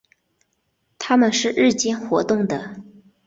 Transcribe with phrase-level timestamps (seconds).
[0.97, 2.81] 它们是日间活动的。